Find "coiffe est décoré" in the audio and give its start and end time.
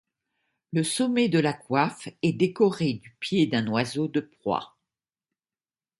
1.53-2.93